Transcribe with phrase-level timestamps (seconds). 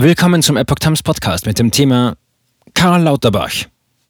[0.00, 2.16] Willkommen zum Epoch Times Podcast mit dem Thema
[2.72, 3.64] Karl Lauterbach.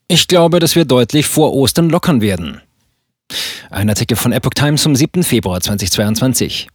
[0.07, 2.61] Ich glaube, dass wir deutlich vor Ostern lockern werden.
[3.71, 5.23] Ein Artikel von Epoch Times vom 7.
[5.23, 6.69] Februar 2022.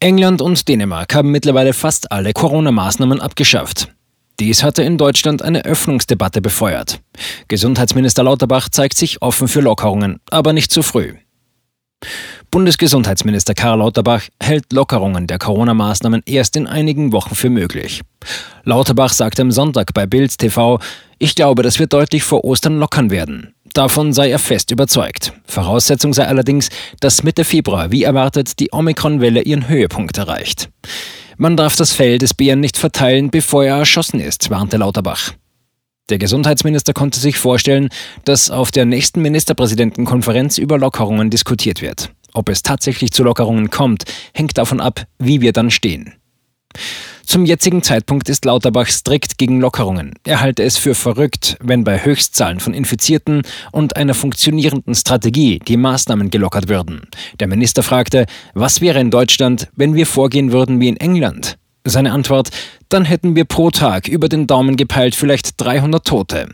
[0.00, 3.94] England und Dänemark haben mittlerweile fast alle Corona-Maßnahmen abgeschafft.
[4.40, 7.00] Dies hatte in Deutschland eine Öffnungsdebatte befeuert.
[7.46, 11.14] Gesundheitsminister Lauterbach zeigt sich offen für Lockerungen, aber nicht zu früh.
[12.50, 18.00] Bundesgesundheitsminister Karl Lauterbach hält Lockerungen der Corona-Maßnahmen erst in einigen Wochen für möglich.
[18.64, 20.80] Lauterbach sagte am Sonntag bei Bild TV,
[21.20, 23.54] ich glaube, dass wir deutlich vor Ostern lockern werden.
[23.72, 25.32] Davon sei er fest überzeugt.
[25.44, 30.70] Voraussetzung sei allerdings, dass Mitte Februar, wie erwartet, die Omikron-Welle ihren Höhepunkt erreicht.
[31.36, 35.34] Man darf das Fell des Bären nicht verteilen, bevor er erschossen ist, warnte Lauterbach.
[36.10, 37.88] Der Gesundheitsminister konnte sich vorstellen,
[38.24, 42.10] dass auf der nächsten Ministerpräsidentenkonferenz über Lockerungen diskutiert wird.
[42.34, 46.14] Ob es tatsächlich zu Lockerungen kommt, hängt davon ab, wie wir dann stehen.
[47.30, 50.14] Zum jetzigen Zeitpunkt ist Lauterbach strikt gegen Lockerungen.
[50.24, 55.76] Er halte es für verrückt, wenn bei Höchstzahlen von Infizierten und einer funktionierenden Strategie die
[55.76, 57.02] Maßnahmen gelockert würden.
[57.38, 61.56] Der Minister fragte, was wäre in Deutschland, wenn wir vorgehen würden wie in England?
[61.84, 62.50] Seine Antwort,
[62.88, 66.48] dann hätten wir pro Tag über den Daumen gepeilt vielleicht 300 Tote.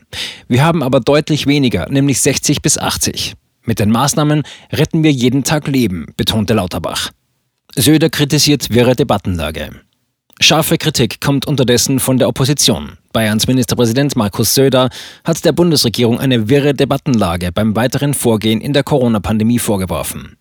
[0.47, 3.35] Wir haben aber deutlich weniger, nämlich 60 bis 80.
[3.67, 7.11] Mit den Maßnahmen retten wir jeden Tag Leben, betonte Lauterbach.
[7.75, 9.71] Söder kritisiert wirre Debattenlage.
[10.39, 12.99] Scharfe Kritik kommt unterdessen von der Opposition.
[13.13, 14.91] Bayerns Ministerpräsident Markus Söder
[15.25, 20.37] hat der Bundesregierung eine wirre Debattenlage beim weiteren Vorgehen in der Corona-Pandemie vorgeworfen.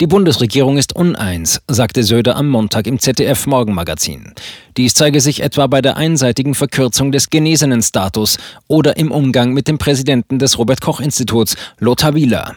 [0.00, 4.34] Die Bundesregierung ist uneins, sagte Söder am Montag im ZDF Morgenmagazin.
[4.76, 8.36] Dies zeige sich etwa bei der einseitigen Verkürzung des genesenen Status
[8.68, 12.56] oder im Umgang mit dem Präsidenten des Robert Koch Instituts, Lothar Wieler.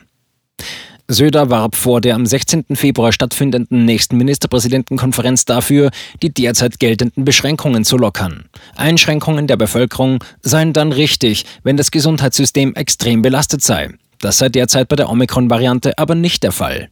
[1.07, 2.75] Söder warb vor der am 16.
[2.75, 8.45] Februar stattfindenden nächsten Ministerpräsidentenkonferenz dafür, die derzeit geltenden Beschränkungen zu lockern.
[8.75, 13.89] Einschränkungen der Bevölkerung seien dann richtig, wenn das Gesundheitssystem extrem belastet sei.
[14.19, 16.89] Das sei derzeit bei der Omikron-Variante aber nicht der Fall.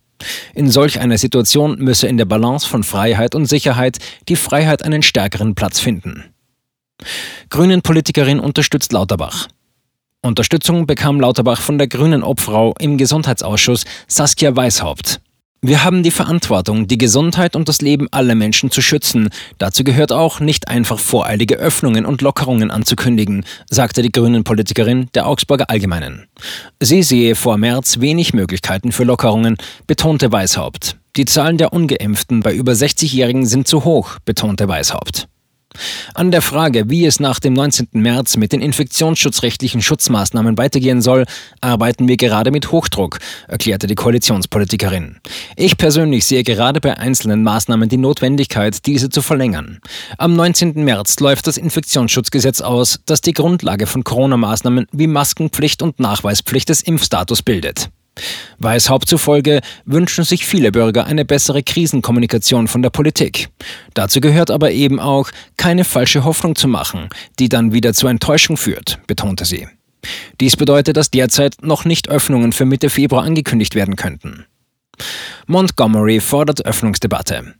[0.53, 5.01] In solch einer Situation müsse in der Balance von Freiheit und Sicherheit die Freiheit einen
[5.01, 6.25] stärkeren Platz finden.
[7.49, 9.47] Grünen-Politikerin unterstützt Lauterbach.
[10.21, 15.21] Unterstützung bekam Lauterbach von der grünen Obfrau im Gesundheitsausschuss Saskia Weishaupt.
[15.61, 19.29] Wir haben die Verantwortung, die Gesundheit und das Leben aller Menschen zu schützen.
[19.59, 25.69] Dazu gehört auch, nicht einfach voreilige Öffnungen und Lockerungen anzukündigen, sagte die Grünen-Politikerin der Augsburger
[25.69, 26.27] Allgemeinen.
[26.81, 29.55] Sie sehe vor März wenig Möglichkeiten für Lockerungen,
[29.87, 30.97] betonte Weishaupt.
[31.15, 35.29] Die Zahlen der Ungeimpften bei über 60-Jährigen sind zu hoch, betonte Weishaupt.
[36.13, 37.87] An der Frage, wie es nach dem 19.
[37.93, 41.25] März mit den infektionsschutzrechtlichen Schutzmaßnahmen weitergehen soll,
[41.61, 45.17] arbeiten wir gerade mit Hochdruck, erklärte die Koalitionspolitikerin.
[45.55, 49.79] Ich persönlich sehe gerade bei einzelnen Maßnahmen die Notwendigkeit, diese zu verlängern.
[50.17, 50.83] Am 19.
[50.83, 56.81] März läuft das Infektionsschutzgesetz aus, das die Grundlage von Corona-Maßnahmen wie Maskenpflicht und Nachweispflicht des
[56.81, 57.89] Impfstatus bildet.
[58.57, 63.49] Weishaupt zufolge wünschen sich viele Bürger eine bessere Krisenkommunikation von der Politik.
[63.93, 67.09] Dazu gehört aber eben auch, keine falsche Hoffnung zu machen,
[67.39, 69.67] die dann wieder zur Enttäuschung führt, betonte sie.
[70.39, 74.45] Dies bedeutet, dass derzeit noch nicht Öffnungen für Mitte Februar angekündigt werden könnten.
[75.47, 77.55] Montgomery fordert Öffnungsdebatte.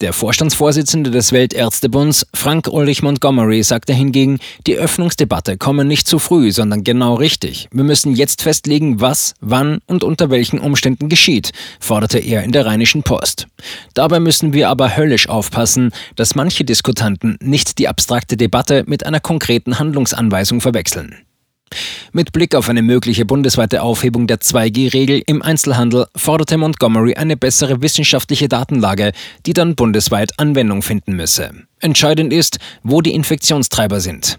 [0.00, 4.38] Der Vorstandsvorsitzende des Weltärztebunds, Frank Ulrich Montgomery, sagte hingegen,
[4.68, 7.68] die Öffnungsdebatte komme nicht zu früh, sondern genau richtig.
[7.72, 11.50] Wir müssen jetzt festlegen, was, wann und unter welchen Umständen geschieht,
[11.80, 13.48] forderte er in der Rheinischen Post.
[13.94, 19.18] Dabei müssen wir aber höllisch aufpassen, dass manche Diskutanten nicht die abstrakte Debatte mit einer
[19.18, 21.16] konkreten Handlungsanweisung verwechseln.
[22.12, 27.82] Mit Blick auf eine mögliche bundesweite Aufhebung der 2G-Regel im Einzelhandel forderte Montgomery eine bessere
[27.82, 29.12] wissenschaftliche Datenlage,
[29.46, 31.50] die dann bundesweit Anwendung finden müsse.
[31.80, 34.38] Entscheidend ist, wo die Infektionstreiber sind.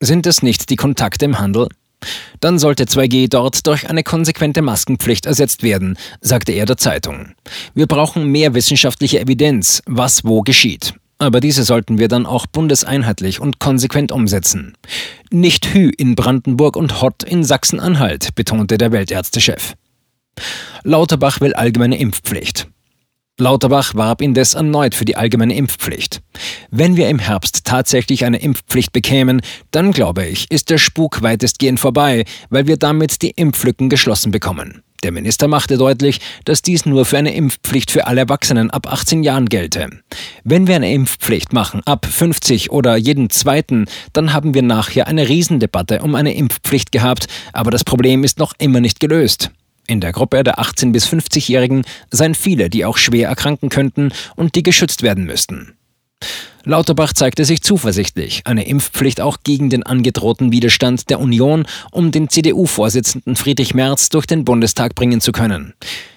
[0.00, 1.68] Sind es nicht die Kontakte im Handel?
[2.40, 7.34] Dann sollte 2G dort durch eine konsequente Maskenpflicht ersetzt werden, sagte er der Zeitung.
[7.74, 10.94] Wir brauchen mehr wissenschaftliche Evidenz, was wo geschieht.
[11.24, 14.74] Aber diese sollten wir dann auch bundeseinheitlich und konsequent umsetzen.
[15.30, 19.72] Nicht Hü in Brandenburg und Hott in Sachsen-Anhalt, betonte der Weltärztechef.
[20.82, 22.68] Lauterbach will allgemeine Impfpflicht.
[23.40, 26.20] Lauterbach warb indes erneut für die allgemeine Impfpflicht.
[26.70, 29.40] Wenn wir im Herbst tatsächlich eine Impfpflicht bekämen,
[29.70, 34.82] dann glaube ich, ist der Spuk weitestgehend vorbei, weil wir damit die Impflücken geschlossen bekommen.
[35.04, 39.22] Der Minister machte deutlich, dass dies nur für eine Impfpflicht für alle Erwachsenen ab 18
[39.22, 39.90] Jahren gelte.
[40.44, 43.84] Wenn wir eine Impfpflicht machen, ab 50 oder jeden zweiten,
[44.14, 48.54] dann haben wir nachher eine Riesendebatte um eine Impfpflicht gehabt, aber das Problem ist noch
[48.56, 49.50] immer nicht gelöst.
[49.86, 54.54] In der Gruppe der 18- bis 50-Jährigen seien viele, die auch schwer erkranken könnten und
[54.54, 55.76] die geschützt werden müssten.
[56.66, 62.30] Lauterbach zeigte sich zuversichtlich, eine Impfpflicht auch gegen den angedrohten Widerstand der Union um den
[62.30, 65.74] CDU-Vorsitzenden Friedrich Merz durch den Bundestag bringen zu können.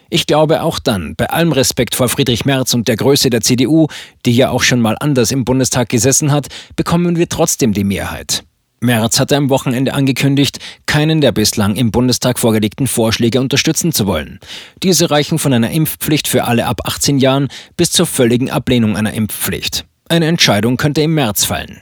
[0.09, 3.88] Ich glaube auch dann, bei allem Respekt vor Friedrich Merz und der Größe der CDU,
[4.25, 6.47] die ja auch schon mal anders im Bundestag gesessen hat,
[6.77, 8.45] bekommen wir trotzdem die Mehrheit.
[8.79, 14.39] Merz hatte am Wochenende angekündigt, keinen der bislang im Bundestag vorgelegten Vorschläge unterstützen zu wollen.
[14.83, 19.13] Diese reichen von einer Impfpflicht für alle ab 18 Jahren bis zur völligen Ablehnung einer
[19.13, 19.85] Impfpflicht.
[20.09, 21.81] Eine Entscheidung könnte im März fallen.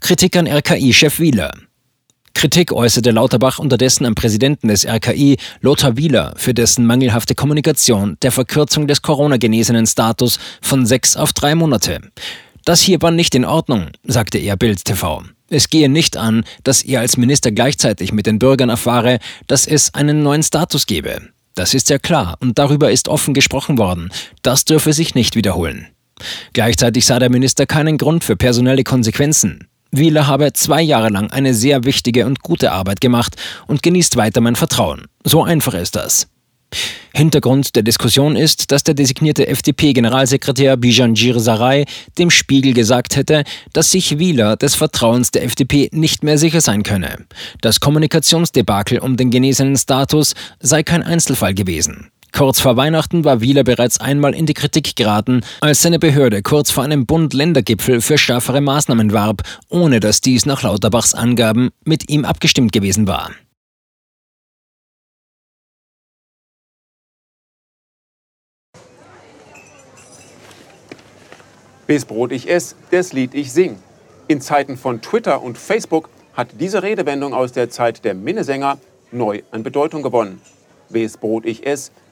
[0.00, 1.52] Kritik an RKI-Chef Wieler.
[2.34, 8.30] Kritik äußerte Lauterbach unterdessen am Präsidenten des RKI, Lothar Wieler, für dessen mangelhafte Kommunikation der
[8.30, 12.00] Verkürzung des Corona-genesenen Status von sechs auf drei Monate.
[12.64, 15.22] Das hier war nicht in Ordnung, sagte er Bild TV.
[15.48, 19.94] Es gehe nicht an, dass er als Minister gleichzeitig mit den Bürgern erfahre, dass es
[19.94, 21.22] einen neuen Status gebe.
[21.54, 24.10] Das ist ja klar und darüber ist offen gesprochen worden.
[24.42, 25.86] Das dürfe sich nicht wiederholen.
[26.52, 29.68] Gleichzeitig sah der Minister keinen Grund für personelle Konsequenzen.
[29.90, 33.36] Wieler habe zwei Jahre lang eine sehr wichtige und gute Arbeit gemacht
[33.66, 35.06] und genießt weiter mein Vertrauen.
[35.24, 36.28] So einfach ist das.
[37.14, 41.86] Hintergrund der Diskussion ist, dass der designierte FDP-Generalsekretär Bijanjir Sarai
[42.18, 46.82] dem Spiegel gesagt hätte, dass sich Wieler des Vertrauens der FDP nicht mehr sicher sein
[46.82, 47.24] könne.
[47.62, 52.10] Das Kommunikationsdebakel um den genesenen Status sei kein Einzelfall gewesen.
[52.36, 56.70] Kurz vor Weihnachten war Wieler bereits einmal in die Kritik geraten, als seine Behörde kurz
[56.70, 59.40] vor einem Bund-Länder-Gipfel für schärfere Maßnahmen warb,
[59.70, 63.30] ohne dass dies nach Lauterbachs Angaben mit ihm abgestimmt gewesen war.
[71.86, 73.78] Bis Brot ich ess, das Lied ich sing.
[74.28, 78.76] In Zeiten von Twitter und Facebook hat diese Redewendung aus der Zeit der Minnesänger
[79.10, 80.42] neu an Bedeutung gewonnen.
[80.90, 81.92] Wes Brot ich ess,